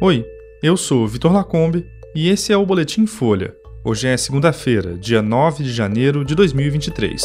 Oi, 0.00 0.24
eu 0.62 0.76
sou 0.76 1.08
Vitor 1.08 1.32
Lacombe 1.32 1.84
e 2.14 2.28
esse 2.28 2.52
é 2.52 2.56
o 2.56 2.64
Boletim 2.64 3.04
Folha. 3.04 3.52
Hoje 3.84 4.06
é 4.06 4.16
segunda-feira, 4.16 4.96
dia 4.96 5.20
9 5.20 5.64
de 5.64 5.72
janeiro 5.72 6.24
de 6.24 6.36
2023. 6.36 7.20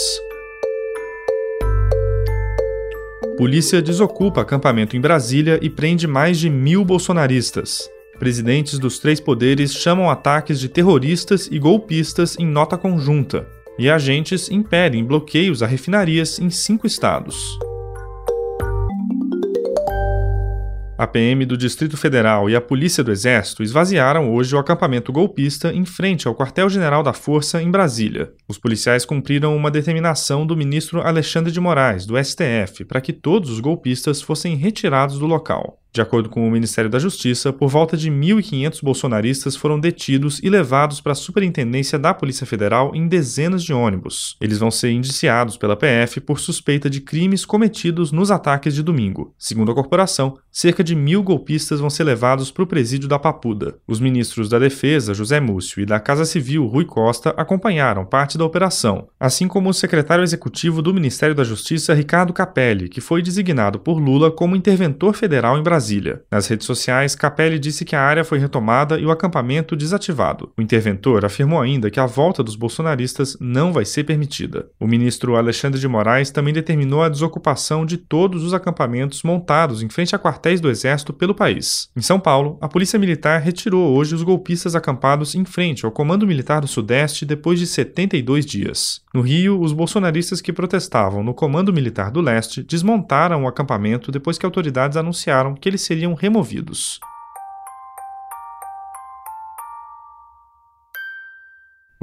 Polícia 3.38 3.80
desocupa 3.80 4.42
acampamento 4.42 4.98
em 4.98 5.00
Brasília 5.00 5.60
e 5.62 5.70
prende 5.70 6.08
mais 6.08 6.40
de 6.40 6.50
mil 6.50 6.84
bolsonaristas. 6.84 7.88
Presidentes 8.18 8.80
dos 8.80 8.98
três 8.98 9.20
poderes 9.20 9.72
chamam 9.72 10.10
ataques 10.10 10.60
de 10.60 10.68
terroristas 10.68 11.46
e 11.52 11.60
golpistas 11.60 12.36
em 12.40 12.48
nota 12.48 12.76
conjunta. 12.76 13.48
E 13.78 13.88
agentes 13.88 14.50
impedem 14.50 15.06
bloqueios 15.06 15.62
a 15.62 15.68
refinarias 15.68 16.40
em 16.40 16.50
cinco 16.50 16.88
estados. 16.88 17.56
A 21.04 21.08
PM 21.08 21.46
do 21.46 21.58
Distrito 21.58 21.98
Federal 21.98 22.50
e 22.50 22.56
a 22.56 22.62
Polícia 22.62 23.04
do 23.04 23.12
Exército 23.12 23.62
esvaziaram 23.62 24.34
hoje 24.34 24.56
o 24.56 24.58
acampamento 24.58 25.12
golpista 25.12 25.74
em 25.74 25.84
frente 25.84 26.30
ao 26.30 26.34
quartel-general 26.34 27.04
da 27.04 27.12
Força 27.12 27.62
em 27.62 27.70
Brasília. 27.70 28.32
Os 28.48 28.58
policiais 28.58 29.04
cumpriram 29.04 29.54
uma 29.54 29.70
determinação 29.70 30.48
do 30.48 30.56
ministro 30.56 31.02
Alexandre 31.02 31.52
de 31.52 31.60
Moraes, 31.60 32.06
do 32.06 32.16
STF, 32.18 32.86
para 32.86 33.02
que 33.02 33.12
todos 33.12 33.50
os 33.50 33.60
golpistas 33.60 34.22
fossem 34.22 34.56
retirados 34.56 35.20
do 35.20 35.26
local. 35.26 35.83
De 35.94 36.02
acordo 36.02 36.28
com 36.28 36.48
o 36.48 36.50
Ministério 36.50 36.90
da 36.90 36.98
Justiça, 36.98 37.54
por 37.54 37.70
volta 37.70 37.96
de 37.96 38.10
1.500 38.10 38.82
bolsonaristas 38.82 39.56
foram 39.56 39.80
detidos 39.80 40.40
e 40.42 40.50
levados 40.50 41.00
para 41.00 41.12
a 41.12 41.16
Superintendência 41.16 42.00
da 42.00 42.16
Polícia 42.16 42.48
Federal 42.48 42.96
em 42.96 43.08
dezenas 43.08 43.64
de 43.64 43.72
ônibus. 43.74 44.36
Eles 44.42 44.58
vão 44.58 44.72
ser 44.72 44.90
indiciados 44.90 45.56
pela 45.56 45.78
PF 45.78 46.20
por 46.22 46.40
suspeita 46.40 46.90
de 46.90 47.00
crimes 47.00 47.46
cometidos 47.46 48.12
nos 48.12 48.32
ataques 48.32 48.74
de 48.74 48.82
domingo. 48.82 49.36
Segundo 49.38 49.72
a 49.72 49.76
corporação, 49.76 50.40
cerca 50.52 50.84
de 50.84 50.96
mil 50.96 51.22
golpistas 51.22 51.80
vão 51.80 51.92
ser 51.92 52.06
levados 52.06 52.50
para 52.50 52.64
o 52.64 52.68
presídio 52.68 53.08
da 53.08 53.20
Papuda. 53.20 53.76
Os 53.88 54.00
ministros 54.00 54.50
da 54.50 54.58
Defesa, 54.58 55.14
José 55.14 55.40
Múcio, 55.40 55.80
e 55.80 55.86
da 55.86 56.00
Casa 56.00 56.26
Civil, 56.26 56.66
Rui 56.66 56.86
Costa, 56.86 57.36
acompanharam 57.38 58.04
parte 58.04 58.36
da 58.36 58.46
operação, 58.46 59.10
assim 59.20 59.48
como 59.48 59.70
o 59.70 59.74
secretário 59.74 60.24
executivo 60.24 60.82
do 60.82 60.92
Ministério 60.92 61.36
da 61.36 61.44
Justiça, 61.44 61.94
Ricardo 61.94 62.34
Capelli, 62.34 62.90
que 62.90 63.00
foi 63.00 63.22
designado 63.22 63.78
por 63.78 64.00
Lula 64.00 64.32
como 64.32 64.56
interventor 64.56 65.14
federal 65.14 65.56
em 65.56 65.62
Brasília. 65.62 65.83
Brasília. 65.84 66.22
Nas 66.32 66.48
redes 66.48 66.66
sociais, 66.66 67.14
Capelli 67.14 67.60
disse 67.60 67.84
que 67.84 67.96
a 67.96 68.02
área 68.02 68.24
foi 68.24 68.40
retomada 68.40 68.98
e 68.98 69.06
o 69.06 69.12
acampamento 69.12 69.76
desativado. 69.76 70.50
O 70.58 70.62
interventor 70.62 71.26
afirmou 71.26 71.60
ainda 71.60 71.92
que 71.92 72.00
a 72.00 72.06
volta 72.06 72.42
dos 72.42 72.56
bolsonaristas 72.56 73.36
não 73.42 73.74
vai 73.74 73.84
ser 73.84 74.06
permitida. 74.06 74.68
O 74.80 74.88
ministro 74.88 75.36
Alexandre 75.36 75.80
de 75.80 75.88
Moraes 75.88 76.32
também 76.32 76.54
determinou 76.54 77.04
a 77.04 77.10
desocupação 77.10 77.86
de 77.86 77.98
todos 77.98 78.44
os 78.44 78.54
acampamentos 78.54 79.24
montados 79.24 79.84
em 79.84 79.90
frente 79.90 80.16
a 80.16 80.20
quartéis 80.20 80.62
do 80.62 80.70
Exército 80.70 81.12
pelo 81.12 81.36
país. 81.36 81.90
Em 81.98 82.02
São 82.02 82.20
Paulo, 82.20 82.58
a 82.62 82.70
Polícia 82.70 82.98
Militar 82.98 83.42
retirou 83.42 83.94
hoje 83.94 84.16
os 84.16 84.24
golpistas 84.24 84.76
acampados 84.76 85.36
em 85.36 85.44
frente 85.44 85.86
ao 85.86 85.92
Comando 85.92 86.26
Militar 86.26 86.62
do 86.62 86.68
Sudeste 86.68 87.26
depois 87.26 87.60
de 87.60 87.68
72 87.68 88.46
dias. 88.46 89.02
No 89.14 89.22
Rio, 89.22 89.60
os 89.60 89.74
bolsonaristas 89.74 90.40
que 90.40 90.54
protestavam 90.54 91.24
no 91.24 91.34
Comando 91.34 91.74
Militar 91.74 92.10
do 92.10 92.22
Leste 92.22 92.64
desmontaram 92.64 93.44
o 93.44 93.48
acampamento 93.48 94.12
depois 94.12 94.38
que 94.38 94.46
autoridades 94.46 94.98
anunciaram 94.98 95.54
que 95.54 95.73
eles 95.74 95.82
seriam 95.82 96.14
removidos. 96.14 97.00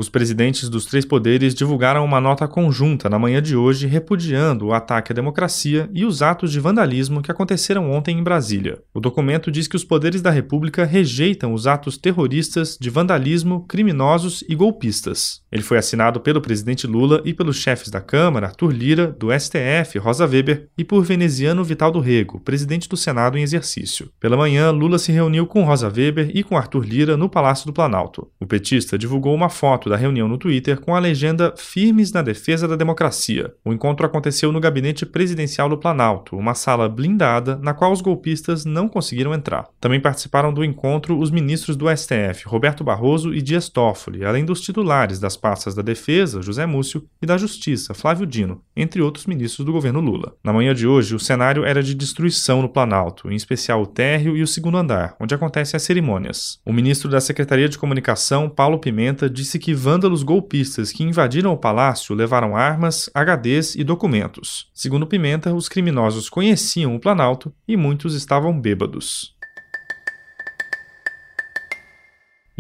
Os 0.01 0.09
presidentes 0.09 0.71
dos 0.71 0.87
três 0.87 1.05
poderes 1.05 1.55
divulgaram 1.55 2.03
uma 2.03 2.23
nota 2.23 2.49
conjunta 2.49 3.07
na 3.11 3.19
manhã 3.19 3.43
de 3.43 3.55
hoje 3.55 3.87
repudiando 3.87 4.69
o 4.69 4.73
ataque 4.73 5.13
à 5.13 5.15
democracia 5.15 5.91
e 5.93 6.07
os 6.07 6.23
atos 6.23 6.51
de 6.51 6.59
vandalismo 6.59 7.21
que 7.21 7.31
aconteceram 7.31 7.91
ontem 7.93 8.19
em 8.19 8.23
Brasília. 8.23 8.79
O 8.95 8.99
documento 9.01 9.53
diz 9.53 9.69
que 9.69 9.77
os 9.77 9.85
poderes 9.85 10.23
da 10.23 10.31
República 10.31 10.87
rejeitam 10.87 11.53
os 11.53 11.67
atos 11.67 11.99
terroristas 11.99 12.79
de 12.81 12.89
vandalismo, 12.89 13.67
criminosos 13.69 14.43
e 14.49 14.55
golpistas. 14.55 15.43
Ele 15.53 15.63
foi 15.63 15.77
assinado 15.77 16.19
pelo 16.19 16.41
presidente 16.41 16.87
Lula 16.87 17.21
e 17.23 17.35
pelos 17.35 17.59
chefes 17.59 17.91
da 17.91 18.01
Câmara, 18.01 18.47
Arthur 18.47 18.73
Lira, 18.73 19.07
do 19.07 19.29
STF, 19.39 19.99
Rosa 19.99 20.27
Weber, 20.27 20.71
e 20.79 20.85
por 20.85 21.05
veneziano 21.05 21.63
Vital 21.63 21.91
do 21.91 22.01
Rego, 22.01 22.41
presidente 22.41 22.89
do 22.89 22.97
Senado 22.97 23.37
em 23.37 23.43
exercício. 23.43 24.11
Pela 24.19 24.39
manhã, 24.39 24.71
Lula 24.71 24.99
se 24.99 25.13
reuniu 25.13 25.47
com 25.47 25.63
Rosa 25.63 25.93
Weber 25.95 26.31
e 26.33 26.43
com 26.43 26.57
Arthur 26.57 26.87
Lira 26.87 27.19
no 27.19 27.29
Palácio 27.29 27.67
do 27.67 27.73
Planalto. 27.75 28.31
O 28.41 28.47
petista 28.47 28.97
divulgou 28.97 29.35
uma 29.35 29.51
foto 29.51 29.90
da 29.91 29.97
reunião 29.97 30.29
no 30.29 30.39
Twitter 30.39 30.81
com 30.81 30.95
a 30.95 30.99
legenda 30.99 31.53
Firmes 31.57 32.13
na 32.13 32.23
Defesa 32.23 32.67
da 32.67 32.77
Democracia. 32.77 33.53
O 33.65 33.73
encontro 33.73 34.07
aconteceu 34.07 34.51
no 34.53 34.61
gabinete 34.61 35.05
presidencial 35.05 35.69
do 35.69 35.77
Planalto, 35.77 36.37
uma 36.37 36.55
sala 36.55 36.89
blindada 36.89 37.59
na 37.63 37.75
qual 37.75 37.93
os 37.93 38.01
golpistas 38.01 38.65
não 38.65 38.89
conseguiram 38.89 39.35
entrar. 39.35 39.69
Também 39.81 40.01
participaram 40.01 40.53
do 40.53 40.65
encontro 40.65 41.19
os 41.19 41.31
ministros 41.31 41.77
do 41.77 41.87
STF, 41.95 42.47
Roberto 42.47 42.85
Barroso 42.85 43.35
e 43.35 43.43
Dias 43.43 43.69
Toffoli, 43.69 44.25
além 44.25 44.45
dos 44.45 44.61
titulares 44.61 45.19
das 45.19 45.37
pastas 45.37 45.75
da 45.75 45.83
Defesa, 45.83 46.41
José 46.41 46.65
Múcio, 46.67 47.05
e 47.21 47.27
da 47.27 47.37
Justiça, 47.37 47.93
Flávio 47.93 48.27
Dino, 48.27 48.63
entre 48.77 49.03
outros 49.03 49.27
ministros 49.27 49.67
do 49.67 49.73
governo 49.73 50.01
Lula. 50.01 50.35
Na 50.43 50.53
manhã 50.53 50.75
de 50.75 50.87
hoje, 50.87 51.15
o 51.15 51.21
cenário 51.21 51.65
era 51.65 51.83
de 51.83 51.95
destruição 51.95 52.63
no 52.63 52.69
Planalto, 52.69 53.31
em 53.31 53.35
especial 53.35 53.83
o 53.83 53.87
térreo 53.87 54.37
e 54.37 54.43
o 54.43 54.47
segundo 54.47 54.79
andar, 54.79 55.17
onde 55.21 55.35
acontecem 55.35 55.77
as 55.77 55.83
cerimônias. 55.83 56.61
O 56.65 56.73
ministro 56.73 57.11
da 57.11 57.21
Secretaria 57.21 57.69
de 57.69 57.79
Comunicação, 57.79 58.49
Paulo 58.49 58.79
Pimenta, 58.79 59.29
disse 59.29 59.59
que 59.59 59.75
vândalos 59.81 60.23
golpistas 60.23 60.93
que 60.93 61.03
invadiram 61.03 61.53
o 61.53 61.57
palácio 61.57 62.15
levaram 62.15 62.55
armas, 62.55 63.09
HDs 63.15 63.75
e 63.75 63.83
documentos. 63.83 64.71
Segundo 64.75 65.07
Pimenta, 65.07 65.55
os 65.55 65.69
criminosos 65.69 66.29
conheciam 66.29 66.95
o 66.95 67.01
Planalto 67.01 67.53
e 67.67 67.77
muitos 67.77 68.15
estavam 68.15 68.61
bêbados. 68.61 69.35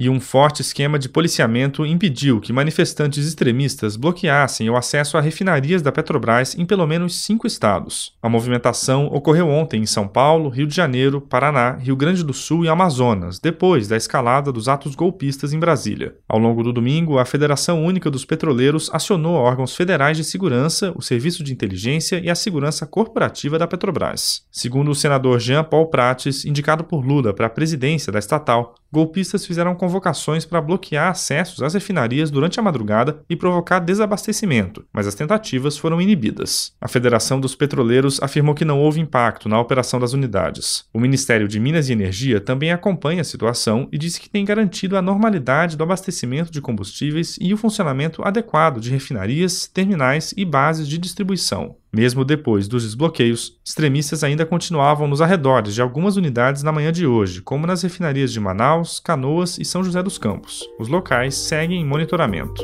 E 0.00 0.09
um 0.09 0.19
forte 0.19 0.62
esquema 0.62 0.99
de 0.99 1.11
policiamento 1.11 1.84
impediu 1.84 2.41
que 2.41 2.55
manifestantes 2.55 3.27
extremistas 3.27 3.97
bloqueassem 3.97 4.71
o 4.71 4.77
acesso 4.77 5.19
a 5.19 5.21
refinarias 5.21 5.83
da 5.83 5.93
Petrobras 5.93 6.55
em 6.56 6.65
pelo 6.65 6.87
menos 6.87 7.16
cinco 7.16 7.47
estados. 7.47 8.15
A 8.22 8.28
movimentação 8.28 9.09
ocorreu 9.09 9.47
ontem 9.47 9.83
em 9.83 9.87
São 9.87 10.09
Paulo, 10.09 10.49
Rio 10.49 10.66
de 10.66 10.75
Janeiro, 10.75 11.21
Paraná, 11.21 11.72
Rio 11.72 11.94
Grande 11.94 12.25
do 12.25 12.33
Sul 12.33 12.65
e 12.65 12.69
Amazonas, 12.71 13.38
depois 13.38 13.88
da 13.88 13.97
escalada 13.97 14.50
dos 14.50 14.69
atos 14.69 14.94
golpistas 14.94 15.53
em 15.53 15.59
Brasília. 15.59 16.15
Ao 16.27 16.38
longo 16.38 16.62
do 16.62 16.72
domingo, 16.72 17.19
a 17.19 17.27
Federação 17.27 17.84
Única 17.84 18.11
dos 18.11 18.25
Petroleiros 18.25 18.88
acionou 18.94 19.34
órgãos 19.34 19.77
federais 19.77 20.17
de 20.17 20.25
segurança, 20.25 20.94
o 20.97 21.03
Serviço 21.03 21.44
de 21.44 21.53
Inteligência 21.53 22.19
e 22.25 22.31
a 22.31 22.34
Segurança 22.34 22.87
Corporativa 22.87 23.59
da 23.59 23.67
Petrobras. 23.67 24.47
Segundo 24.50 24.93
o 24.93 24.94
senador 24.94 25.38
Jean 25.41 25.62
Paul 25.62 25.88
Prates, 25.88 26.47
indicado 26.47 26.84
por 26.84 27.05
Lula 27.05 27.34
para 27.34 27.49
a 27.49 27.50
presidência 27.50 28.11
da 28.11 28.19
estatal, 28.19 28.75
golpistas 28.93 29.47
fizeram 29.47 29.75
convocações 29.75 30.45
para 30.45 30.61
bloquear 30.61 31.11
acessos 31.11 31.62
às 31.62 31.75
refinarias 31.75 32.31
durante 32.31 32.59
a 32.59 32.62
madrugada 32.62 33.23
e 33.28 33.37
provocar 33.37 33.78
desabastecimento, 33.78 34.84
mas 34.93 35.06
as 35.06 35.15
tentativas 35.15 35.77
foram 35.77 36.01
inibidas. 36.01 36.73
A 36.81 36.89
Federação 36.89 37.41
dos 37.41 37.55
Petroleiros 37.55 38.23
afirmou 38.23 38.55
que 38.55 38.65
não 38.65 38.81
houve 38.81 39.00
impacto 39.00 39.49
na 39.49 39.61
operação 39.61 40.00
das 40.00 40.12
unidades. 40.12 40.84
O 40.93 41.00
Ministério 41.00 41.49
de 41.49 41.61
Minas 41.61 41.89
e 41.89 41.93
Energia 41.93 42.41
também 42.41 42.73
acompanha 42.73 43.21
a 43.21 43.25
situação 43.25 43.89
e 43.93 43.99
disse 43.99 44.21
que 44.21 44.31
tem 44.31 44.45
garantido 44.45 44.97
a 44.97 45.03
normalidade 45.03 45.77
do 45.77 45.84
abastecimento 45.84 46.50
de 46.50 46.61
combustíveis 46.61 47.37
e 47.41 47.53
o 47.55 47.56
funcionamento 47.56 48.23
adequado 48.23 48.81
de 48.81 48.91
refinarias, 48.91 49.67
terminais 49.67 50.34
e 50.37 50.45
bases 50.45 50.89
de 50.89 50.99
distribuição. 50.99 51.80
Mesmo 51.93 52.25
depois 52.25 52.69
dos 52.69 52.84
desbloqueios, 52.84 53.59
extremistas 53.65 54.23
ainda 54.23 54.47
continuavam 54.47 55.09
nos 55.09 55.21
arredores 55.21 55.75
de 55.75 55.83
algumas 55.83 56.17
unidades 56.17 56.62
na 56.62 56.71
manhã 56.71 56.93
de 56.93 57.06
hoje, 57.06 57.43
como 57.43 57.67
nas 57.67 57.83
refinarias 57.83 58.33
de 58.33 58.39
Manaus, 58.39 59.01
Canoas 59.01 59.59
e 59.59 59.65
São 59.65 59.83
José 59.83 60.00
dos 60.03 60.17
Campos. 60.17 60.69
Os 60.79 60.89
locais 60.89 61.34
seguem 61.34 61.81
em 61.81 61.84
monitoramento. 61.84 62.62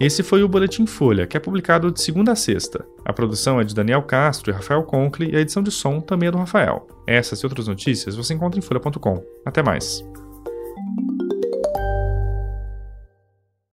Esse 0.00 0.22
foi 0.22 0.44
o 0.44 0.48
Boletim 0.48 0.86
Folha, 0.86 1.26
que 1.26 1.36
é 1.36 1.40
publicado 1.40 1.90
de 1.90 2.00
segunda 2.00 2.32
a 2.32 2.36
sexta. 2.36 2.86
A 3.04 3.12
produção 3.12 3.60
é 3.60 3.64
de 3.64 3.74
Daniel 3.74 4.02
Castro 4.02 4.50
e 4.50 4.54
Rafael 4.54 4.84
Conkle 4.84 5.28
e 5.30 5.36
a 5.36 5.40
edição 5.40 5.62
de 5.62 5.72
som 5.72 6.00
também 6.00 6.28
é 6.28 6.32
do 6.32 6.38
Rafael. 6.38 6.86
Essas 7.04 7.40
e 7.40 7.46
outras 7.46 7.66
notícias 7.66 8.14
você 8.14 8.32
encontra 8.32 8.58
em 8.58 8.62
folha.com. 8.62 9.22
Até 9.44 9.60
mais. 9.60 10.04